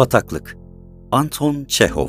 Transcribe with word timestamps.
Bataklık 0.00 0.56
Anton 1.12 1.64
Çehov 1.64 2.08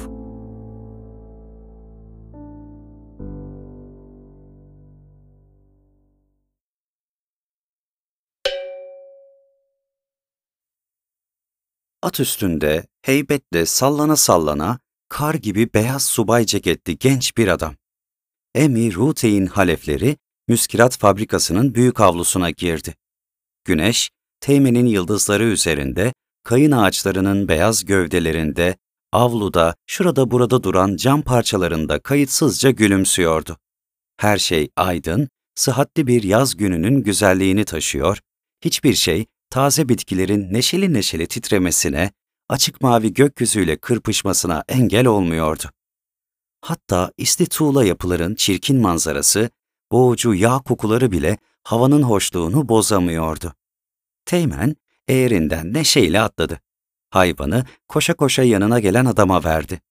At 12.01 12.19
üstünde, 12.19 12.87
heybetle 13.01 13.65
sallana 13.65 14.15
sallana, 14.15 14.79
kar 15.09 15.33
gibi 15.33 15.73
beyaz 15.73 16.05
subay 16.05 16.45
ceketli 16.45 16.97
genç 16.97 17.37
bir 17.37 17.47
adam. 17.47 17.75
Emi 18.55 18.95
Rutein 18.95 19.45
halefleri 19.45 20.17
müskirat 20.47 20.97
fabrikasının 20.97 21.75
büyük 21.75 21.99
avlusuna 21.99 22.49
girdi. 22.49 22.95
Güneş, 23.63 24.11
Teğmen'in 24.39 24.85
yıldızları 24.85 25.43
üzerinde, 25.43 26.13
kayın 26.43 26.71
ağaçlarının 26.71 27.47
beyaz 27.47 27.85
gövdelerinde, 27.85 28.77
avluda, 29.11 29.75
şurada 29.87 30.31
burada 30.31 30.63
duran 30.63 30.95
cam 30.95 31.21
parçalarında 31.21 31.99
kayıtsızca 31.99 32.71
gülümsüyordu. 32.71 33.57
Her 34.17 34.37
şey 34.37 34.69
aydın, 34.75 35.29
sıhhatli 35.55 36.07
bir 36.07 36.23
yaz 36.23 36.57
gününün 36.57 37.03
güzelliğini 37.03 37.65
taşıyor, 37.65 38.19
hiçbir 38.61 38.93
şey 38.93 39.25
taze 39.49 39.89
bitkilerin 39.89 40.53
neşeli 40.53 40.93
neşeli 40.93 41.27
titremesine, 41.27 42.11
açık 42.49 42.81
mavi 42.81 43.13
gökyüzüyle 43.13 43.77
kırpışmasına 43.77 44.63
engel 44.67 45.07
olmuyordu. 45.07 45.63
Hatta 46.61 47.11
isli 47.17 47.45
tuğla 47.45 47.85
yapıların 47.85 48.35
çirkin 48.35 48.81
manzarası, 48.81 49.49
boğucu 49.91 50.33
yağ 50.33 50.57
kokuları 50.59 51.11
bile 51.11 51.37
havanın 51.63 52.03
hoşluğunu 52.03 52.69
bozamıyordu. 52.69 53.53
Teğmen 54.25 54.75
eğerinden 55.07 55.73
neşeyle 55.73 56.21
atladı. 56.21 56.59
Hayvanı 57.09 57.65
koşa 57.87 58.13
koşa 58.13 58.43
yanına 58.43 58.79
gelen 58.79 59.05
adama 59.05 59.43
verdi. 59.43 59.81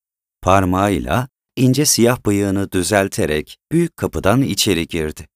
Parmağıyla 0.41 1.27
ince 1.55 1.85
siyah 1.85 2.25
bıyığını 2.25 2.71
düzelterek 2.71 3.57
büyük 3.71 3.97
kapıdan 3.97 4.41
içeri 4.41 4.87
girdi. 4.87 5.27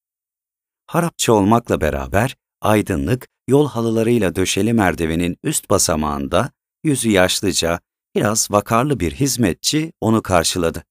Harapçı 0.88 1.34
olmakla 1.34 1.82
beraber 1.82 2.36
aydınlık 2.62 3.28
yol 3.48 3.70
halılarıyla 3.70 4.36
döşeli 4.36 4.74
merdivenin 4.74 5.38
üst 5.44 5.70
basamağında 5.70 6.52
yüzü 6.84 7.10
yaşlıca, 7.10 7.80
biraz 8.16 8.52
vakarlı 8.52 9.00
bir 9.00 9.12
hizmetçi 9.12 9.92
onu 10.02 10.22
karşıladı. 10.22 10.84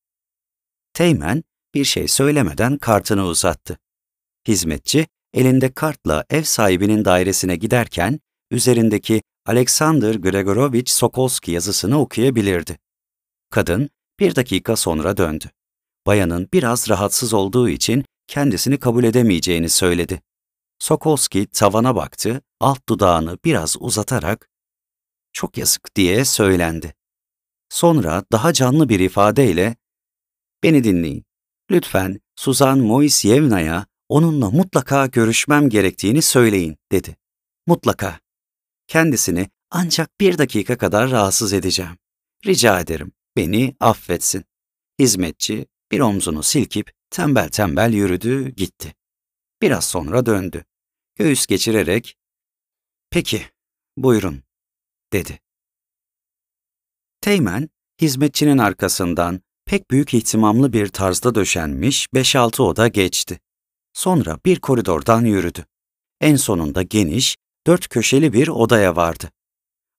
Teğmen 0.93 1.45
bir 1.75 1.85
şey 1.85 2.09
söylemeden 2.09 2.79
kartını 2.79 3.25
uzattı. 3.25 3.79
Hizmetçi 4.49 5.07
elinde 5.35 5.73
kartla 5.73 6.25
ev 6.31 6.43
sahibinin 6.43 7.05
dairesine 7.05 7.57
giderken 7.57 8.21
üzerindeki 8.51 9.23
Alexander 9.47 10.15
Gregorovich 10.15 10.91
Sokolski 10.91 11.51
yazısını 11.51 12.01
okuyabilirdi. 12.01 12.79
Kadın 13.51 13.91
bir 14.21 14.37
dakika 14.37 14.77
sonra 14.77 15.17
döndü. 15.17 15.51
Bayanın 16.07 16.49
biraz 16.53 16.89
rahatsız 16.89 17.35
olduğu 17.35 17.69
için 17.69 18.05
kendisini 18.27 18.81
kabul 18.81 19.05
edemeyeceğini 19.05 19.69
söyledi. 19.69 20.23
Sokolski 20.79 21.47
tavana 21.47 21.97
baktı, 21.97 22.43
alt 22.61 22.89
dudağını 22.89 23.39
biraz 23.45 23.77
uzatarak 23.81 24.49
"Çok 25.33 25.59
yazık." 25.59 25.97
diye 25.97 26.25
söylendi. 26.25 26.95
Sonra 27.69 28.25
daha 28.33 28.53
canlı 28.53 28.89
bir 28.89 29.01
ifadeyle 29.01 29.77
"Beni 30.63 30.85
dinleyin. 30.85 31.25
Lütfen 31.71 32.21
Suzan 32.37 32.79
Moisyevna'ya 32.79 33.87
onunla 34.09 34.51
mutlaka 34.51 35.07
görüşmem 35.07 35.69
gerektiğini 35.69 36.23
söyleyin." 36.23 36.77
dedi. 36.93 37.17
Mutlaka. 37.67 38.24
Kendisini 38.87 39.49
ancak 39.71 40.21
bir 40.21 40.39
dakika 40.39 40.79
kadar 40.79 41.11
rahatsız 41.11 41.53
edeceğim. 41.53 41.99
Rica 42.47 42.81
ederim, 42.81 43.13
beni 43.37 43.77
affetsin. 43.81 44.45
Hizmetçi 44.99 45.67
bir 45.91 46.01
omzunu 46.01 46.43
silkip 46.43 46.93
tembel 47.11 47.49
tembel 47.49 47.93
yürüdü, 47.93 48.51
gitti. 48.51 48.95
Biraz 49.63 49.85
sonra 49.85 50.27
döndü. 50.27 50.65
Göğüs 51.17 51.47
geçirerek, 51.47 52.17
''Peki, 53.11 53.43
buyurun.'' 53.97 54.43
dedi. 55.13 55.41
Teğmen, 57.21 57.69
hizmetçinin 58.01 58.59
arkasından 58.59 59.41
pek 59.67 59.91
büyük 59.91 60.15
ihtimamlı 60.15 60.73
bir 60.73 60.89
tarzda 60.89 61.35
döşenmiş 61.35 62.07
5-6 62.07 62.63
oda 62.63 62.89
geçti. 62.89 63.41
Sonra 63.93 64.39
bir 64.47 64.61
koridordan 64.61 65.25
yürüdü. 65.25 65.67
En 66.21 66.37
sonunda 66.37 66.83
geniş, 66.83 67.37
dört 67.67 67.89
köşeli 67.89 68.33
bir 68.33 68.49
odaya 68.49 68.97
vardı. 68.97 69.31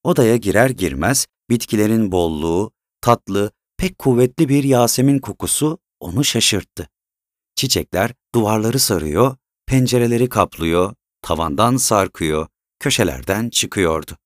Odaya 0.03 0.37
girer 0.37 0.69
girmez 0.69 1.27
bitkilerin 1.49 2.11
bolluğu, 2.11 2.71
tatlı, 3.01 3.51
pek 3.77 3.99
kuvvetli 3.99 4.49
bir 4.49 4.63
Yasemin 4.63 5.19
kokusu 5.19 5.77
onu 5.99 6.23
şaşırttı. 6.23 6.89
Çiçekler 7.55 8.13
duvarları 8.35 8.79
sarıyor, 8.79 9.35
pencereleri 9.65 10.29
kaplıyor, 10.29 10.93
tavandan 11.21 11.77
sarkıyor, 11.77 12.47
köşelerden 12.79 13.49
çıkıyordu. 13.49 14.17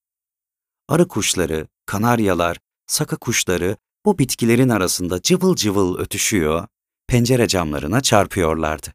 Arı 0.88 1.08
kuşları, 1.08 1.68
kanaryalar, 1.86 2.58
saka 2.88 3.16
kuşları 3.16 3.78
bu 4.06 4.20
bitkilerin 4.20 4.70
arasında 4.70 5.22
cıvıl 5.22 5.56
cıvıl 5.56 5.98
ötüşüyor, 5.98 6.68
pencere 7.08 7.48
camlarına 7.48 8.02
çarpıyorlardı. 8.02 8.94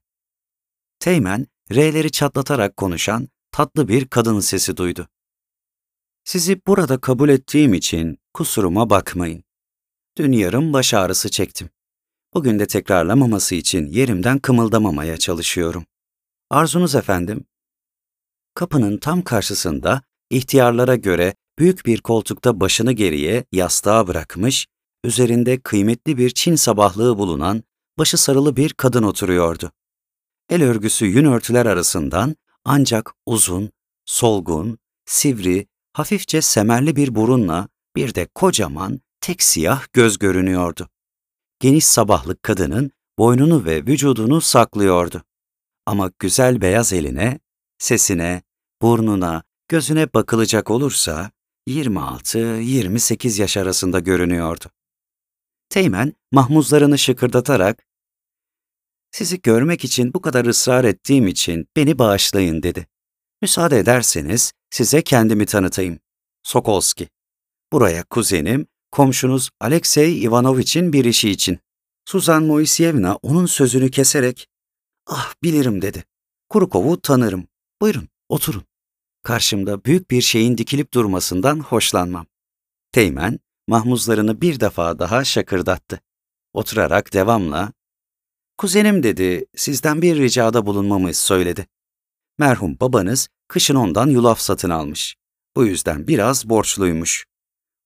Teğmen, 0.99 1.47
R'leri 1.72 2.10
çatlatarak 2.10 2.77
konuşan 2.77 3.28
tatlı 3.54 3.88
bir 3.88 4.06
kadın 4.06 4.41
sesi 4.41 4.76
duydu. 4.76 5.09
Sizi 6.25 6.60
burada 6.66 7.00
kabul 7.00 7.28
ettiğim 7.28 7.75
için 7.75 8.19
kusuruma 8.32 8.91
bakmayın. 8.91 9.44
Dün 10.19 10.32
yarım 10.32 10.72
baş 10.72 10.94
ağrısı 10.94 11.31
çektim. 11.31 11.70
Bugün 12.34 12.59
de 12.59 12.66
tekrarlamaması 12.66 13.54
için 13.54 13.87
yerimden 13.87 14.38
kımıldamamaya 14.38 15.16
çalışıyorum. 15.16 15.87
Arzunuz 16.50 16.94
efendim? 16.94 17.44
Kapının 18.54 18.98
tam 18.98 19.22
karşısında 19.22 20.03
ihtiyarlara 20.31 20.97
göre 20.97 21.34
büyük 21.59 21.86
bir 21.86 22.00
koltukta 22.00 22.60
başını 22.60 22.92
geriye 22.92 23.44
yastığa 23.53 24.06
bırakmış, 24.06 24.66
üzerinde 25.04 25.60
kıymetli 25.60 26.19
bir 26.19 26.31
Çin 26.31 26.54
sabahlığı 26.54 27.19
bulunan, 27.19 27.62
başı 27.98 28.19
sarılı 28.19 28.56
bir 28.56 28.72
kadın 28.72 29.03
oturuyordu. 29.03 29.72
El 30.50 30.62
örgüsü 30.62 31.06
yün 31.06 31.25
örtüler 31.25 31.66
arasından 31.66 32.36
ancak 32.64 33.12
uzun, 33.26 33.70
solgun, 34.06 34.78
sivri, 35.06 35.66
hafifçe 35.92 36.42
semerli 36.42 36.97
bir 36.97 37.14
burunla 37.14 37.69
bir 37.97 38.14
de 38.14 38.28
kocaman, 38.34 39.00
tek 39.20 39.42
siyah 39.42 39.86
göz 39.92 40.19
görünüyordu. 40.19 40.88
Geniş 41.60 41.84
sabahlık 41.84 42.42
kadının 42.42 42.91
boynunu 43.19 43.64
ve 43.64 43.86
vücudunu 43.86 44.41
saklıyordu. 44.41 45.22
Ama 45.86 46.10
güzel 46.19 46.60
beyaz 46.60 46.92
eline, 46.92 47.38
sesine, 47.78 48.42
burnuna, 48.82 49.42
gözüne 49.69 50.12
bakılacak 50.14 50.70
olursa 50.70 51.30
26-28 51.69 53.41
yaş 53.41 53.56
arasında 53.56 54.00
görünüyordu. 54.00 54.64
Teğmen 55.69 56.12
mahmuzlarını 56.32 56.98
şıkırdatarak 56.98 57.86
sizi 59.14 59.42
görmek 59.42 59.84
için 59.84 60.14
bu 60.14 60.20
kadar 60.20 60.44
ısrar 60.44 60.84
ettiğim 60.84 61.26
için 61.26 61.66
beni 61.76 61.98
bağışlayın 61.98 62.62
dedi. 62.62 62.86
Müsaade 63.42 63.78
ederseniz 63.78 64.52
size 64.70 65.02
kendimi 65.02 65.47
tanıtayım. 65.47 65.98
Sokolski. 66.42 67.08
Buraya 67.72 68.04
kuzenim, 68.04 68.66
komşunuz 68.92 69.50
Alexey 69.60 70.22
Ivanovich'in 70.24 70.92
bir 70.92 71.04
işi 71.04 71.30
için. 71.30 71.58
Suzan 72.04 72.42
Moisyevna 72.42 73.16
onun 73.16 73.47
sözünü 73.47 73.91
keserek, 73.91 74.48
ah 75.06 75.34
bilirim 75.42 75.82
dedi. 75.82 76.04
Kurukov'u 76.48 77.00
tanırım. 77.00 77.47
Buyurun, 77.80 78.08
oturun. 78.28 78.64
Karşımda 79.22 79.84
büyük 79.84 80.10
bir 80.10 80.22
şeyin 80.22 80.59
dikilip 80.59 80.94
durmasından 80.94 81.60
hoşlanmam. 81.60 82.27
Teğmen, 82.92 83.39
mahmuzlarını 83.68 84.41
bir 84.41 84.60
defa 84.60 84.98
daha 84.98 85.24
şakırdattı. 85.24 86.00
Oturarak 86.53 87.12
devamla, 87.12 87.72
Kuzenim 88.59 89.03
dedi, 89.03 89.47
sizden 89.56 90.03
bir 90.03 90.18
ricada 90.18 90.66
bulunmamı 90.66 91.15
söyledi. 91.15 91.66
Merhum 92.39 92.77
babanız 92.80 93.28
kışın 93.48 93.74
ondan 93.74 94.10
yulaf 94.10 94.41
satın 94.41 94.71
almış. 94.71 95.16
Bu 95.56 95.66
yüzden 95.66 96.09
biraz 96.09 96.48
borçluymuş. 96.48 97.27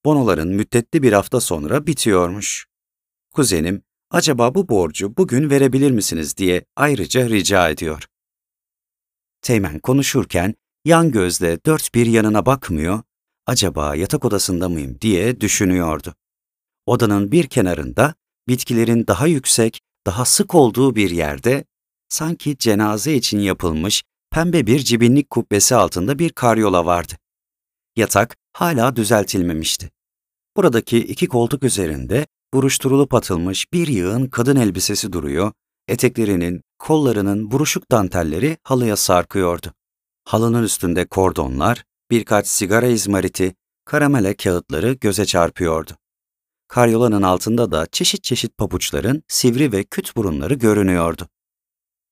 Bonoların 0.05 0.49
müddetli 0.49 1.03
bir 1.03 1.12
hafta 1.12 1.41
sonra 1.41 1.87
bitiyormuş. 1.87 2.67
Kuzenim, 3.32 3.82
acaba 4.11 4.55
bu 4.55 4.69
borcu 4.69 5.17
bugün 5.17 5.50
verebilir 5.50 5.91
misiniz 5.91 6.37
diye 6.37 6.65
ayrıca 6.76 7.29
rica 7.29 7.69
ediyor. 7.69 8.06
Teğmen 9.43 9.79
konuşurken 9.79 10.55
yan 10.85 11.11
gözle 11.11 11.65
dört 11.67 11.94
bir 11.94 12.06
yanına 12.06 12.47
bakmıyor, 12.47 13.03
acaba 13.47 13.94
yatak 13.94 14.25
odasında 14.25 14.69
mıyım 14.69 15.00
diye 15.00 15.41
düşünüyordu. 15.41 16.15
Odanın 16.87 17.32
bir 17.32 17.47
kenarında 17.47 18.15
bitkilerin 18.49 19.06
daha 19.06 19.26
yüksek, 19.26 19.78
daha 20.08 20.25
sık 20.25 20.55
olduğu 20.55 20.96
bir 20.96 21.10
yerde 21.10 21.64
sanki 22.08 22.58
cenaze 22.58 23.14
için 23.14 23.38
yapılmış 23.38 24.02
pembe 24.31 24.66
bir 24.66 24.78
cibinlik 24.78 25.31
kubbesi 25.31 25.75
altında 25.75 26.19
bir 26.19 26.31
karyola 26.31 26.87
vardı. 26.87 27.12
Yatak 27.96 28.37
hala 28.52 28.96
düzeltilmemişti. 28.96 29.90
Buradaki 30.56 30.99
iki 30.99 31.28
koltuk 31.28 31.62
üzerinde 31.62 32.26
buruşturulup 32.55 33.14
atılmış 33.14 33.72
bir 33.72 33.87
yığın 33.87 34.26
kadın 34.26 34.56
elbisesi 34.56 35.12
duruyor, 35.12 35.52
eteklerinin, 35.88 36.62
kollarının 36.78 37.50
buruşuk 37.50 37.90
dantelleri 37.90 38.56
halıya 38.62 38.96
sarkıyordu. 38.96 39.75
Halının 40.25 40.62
üstünde 40.62 41.06
kordonlar, 41.06 41.84
birkaç 42.10 42.46
sigara 42.46 42.87
izmariti, 42.87 43.55
karamele 43.84 44.34
kağıtları 44.34 44.93
göze 44.93 45.26
çarpıyordu. 45.26 45.93
Karyolanın 46.69 47.23
altında 47.23 47.73
da 47.73 47.87
çeşit 47.87 48.25
çeşit 48.25 48.59
pabuçların 48.59 49.23
sivri 49.29 49.73
ve 49.73 49.85
küt 49.85 50.17
burunları 50.17 50.55
görünüyordu. 50.55 51.29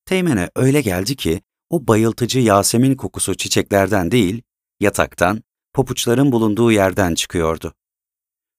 Teğmen'e 0.05 0.50
öyle 0.55 0.81
geldi 0.81 1.17
ki 1.17 1.43
o 1.70 1.87
bayıltıcı 1.87 2.38
Yasemin 2.38 2.94
kokusu 2.94 3.35
çiçeklerden 3.35 4.11
değil, 4.11 4.43
yataktan, 4.81 5.43
papuçların 5.73 6.32
bulunduğu 6.32 6.73
yerden 6.73 7.14
çıkıyordu. 7.14 7.75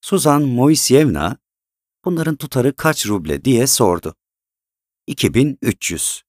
Suzan 0.01 0.43
Moisyevna, 0.43 1.37
bunların 2.05 2.35
tutarı 2.35 2.75
kaç 2.75 3.07
ruble 3.07 3.45
diye 3.45 3.67
sordu. 3.67 4.15
2300. 5.07 6.23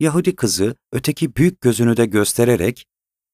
Yahudi 0.00 0.36
kızı 0.36 0.76
öteki 0.92 1.36
büyük 1.36 1.60
gözünü 1.60 1.96
de 1.96 2.06
göstererek, 2.06 2.86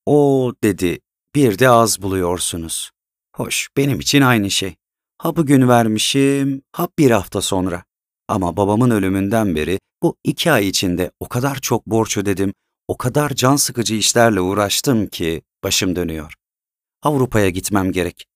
o 0.06 0.52
dedi, 0.62 1.00
bir 1.34 1.58
de 1.58 1.69
az 1.69 2.02
buluyorsunuz. 2.02 2.90
Hoş, 3.34 3.69
benim 3.76 4.00
için 4.00 4.20
aynı 4.20 4.50
şey. 4.50 4.76
Ha 5.18 5.36
bugün 5.36 5.68
vermişim, 5.68 6.62
ha 6.72 6.88
bir 6.98 7.10
hafta 7.10 7.40
sonra. 7.40 7.84
Ama 8.28 8.56
babamın 8.56 8.90
ölümünden 8.90 9.56
beri 9.56 9.78
bu 10.02 10.16
iki 10.24 10.52
ay 10.52 10.68
içinde 10.68 11.10
o 11.20 11.28
kadar 11.28 11.56
çok 11.56 11.86
borç 11.86 12.16
ödedim, 12.16 12.54
o 12.88 12.96
kadar 12.96 13.30
can 13.30 13.56
sıkıcı 13.56 13.94
işlerle 13.94 14.40
uğraştım 14.40 15.06
ki 15.06 15.42
başım 15.64 15.96
dönüyor. 15.96 16.34
Avrupa'ya 17.02 17.50
gitmem 17.50 17.92
gerek. 17.92 18.26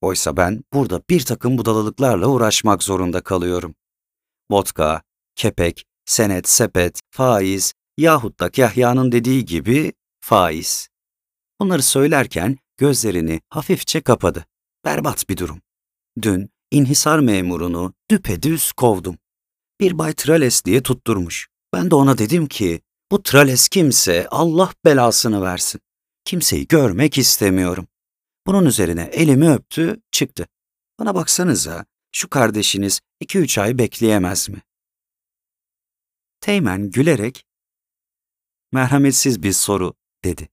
Oysa 0.00 0.36
ben 0.36 0.64
burada 0.72 1.02
bir 1.10 1.24
takım 1.24 1.58
budalalıklarla 1.58 2.26
uğraşmak 2.26 2.82
zorunda 2.82 3.20
kalıyorum. 3.20 3.74
Vodka, 4.50 5.02
kepek, 5.34 5.84
senet, 6.06 6.48
sepet, 6.48 7.00
faiz 7.10 7.72
yahut 7.98 8.40
da 8.40 8.50
Kahya'nın 8.50 9.12
dediği 9.12 9.44
gibi 9.44 9.92
faiz. 10.20 10.88
Bunları 11.60 11.82
söylerken 11.82 12.58
gözlerini 12.76 13.40
hafifçe 13.48 14.00
kapadı. 14.00 14.46
Berbat 14.84 15.28
bir 15.28 15.36
durum. 15.36 15.63
Dün 16.22 16.50
inhisar 16.70 17.18
memurunu 17.18 17.94
düpedüz 18.10 18.72
kovdum. 18.72 19.18
Bir 19.80 19.98
Bay 19.98 20.14
Trales 20.14 20.64
diye 20.64 20.82
tutturmuş. 20.82 21.48
Ben 21.72 21.90
de 21.90 21.94
ona 21.94 22.18
dedim 22.18 22.46
ki, 22.46 22.80
bu 23.10 23.22
Trales 23.22 23.68
kimse 23.68 24.28
Allah 24.30 24.72
belasını 24.84 25.42
versin. 25.42 25.80
Kimseyi 26.24 26.66
görmek 26.66 27.18
istemiyorum. 27.18 27.86
Bunun 28.46 28.66
üzerine 28.66 29.02
elimi 29.02 29.50
öptü, 29.50 30.02
çıktı. 30.10 30.46
Bana 30.98 31.14
baksanıza, 31.14 31.84
şu 32.12 32.30
kardeşiniz 32.30 33.00
iki 33.20 33.38
üç 33.38 33.58
ay 33.58 33.78
bekleyemez 33.78 34.48
mi? 34.48 34.62
Teğmen 36.40 36.90
gülerek, 36.90 37.44
merhametsiz 38.72 39.42
bir 39.42 39.52
soru, 39.52 39.94
dedi. 40.24 40.48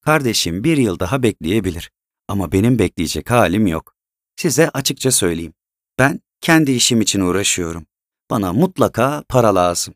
Kardeşim 0.00 0.64
bir 0.64 0.76
yıl 0.76 0.98
daha 0.98 1.22
bekleyebilir 1.22 1.90
ama 2.28 2.52
benim 2.52 2.78
bekleyecek 2.78 3.30
halim 3.30 3.66
yok. 3.66 3.97
Size 4.38 4.70
açıkça 4.70 5.10
söyleyeyim. 5.10 5.54
Ben 5.98 6.20
kendi 6.40 6.72
işim 6.72 7.00
için 7.00 7.20
uğraşıyorum. 7.20 7.86
Bana 8.30 8.52
mutlaka 8.52 9.24
para 9.28 9.54
lazım. 9.54 9.94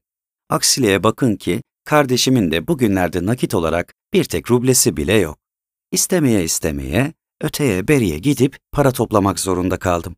Aksiliğe 0.48 1.02
bakın 1.02 1.36
ki 1.36 1.62
kardeşimin 1.84 2.50
de 2.50 2.66
bugünlerde 2.68 3.26
nakit 3.26 3.54
olarak 3.54 3.94
bir 4.12 4.24
tek 4.24 4.50
rublesi 4.50 4.96
bile 4.96 5.12
yok. 5.12 5.38
İstemeye 5.92 6.44
istemeye, 6.44 7.14
öteye 7.40 7.88
beriye 7.88 8.18
gidip 8.18 8.58
para 8.72 8.92
toplamak 8.92 9.40
zorunda 9.40 9.78
kaldım. 9.78 10.16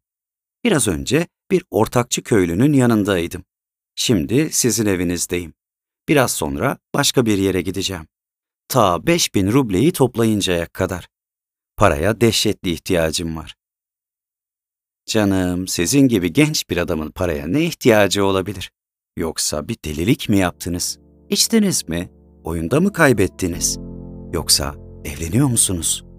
Biraz 0.64 0.88
önce 0.88 1.26
bir 1.50 1.64
ortakçı 1.70 2.22
köylünün 2.22 2.72
yanındaydım. 2.72 3.44
Şimdi 3.94 4.52
sizin 4.52 4.86
evinizdeyim. 4.86 5.54
Biraz 6.08 6.32
sonra 6.32 6.78
başka 6.94 7.26
bir 7.26 7.38
yere 7.38 7.62
gideceğim. 7.62 8.06
Ta 8.68 9.06
5000 9.06 9.52
rubleyi 9.52 9.92
toplayıncaya 9.92 10.66
kadar. 10.66 11.08
Paraya 11.76 12.20
dehşetli 12.20 12.70
ihtiyacım 12.70 13.36
var. 13.36 13.54
Canım, 15.06 15.68
sizin 15.68 16.08
gibi 16.08 16.32
genç 16.32 16.70
bir 16.70 16.76
adamın 16.76 17.10
paraya 17.10 17.46
ne 17.46 17.64
ihtiyacı 17.64 18.24
olabilir? 18.24 18.70
Yoksa 19.16 19.68
bir 19.68 19.76
delilik 19.84 20.28
mi 20.28 20.38
yaptınız? 20.38 20.98
İçtiniz 21.30 21.88
mi? 21.88 22.10
Oyunda 22.44 22.80
mı 22.80 22.92
kaybettiniz? 22.92 23.78
Yoksa 24.32 24.74
evleniyor 25.04 25.46
musunuz?'' 25.46 26.13